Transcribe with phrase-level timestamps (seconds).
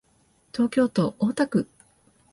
[0.51, 1.69] 東京都大田区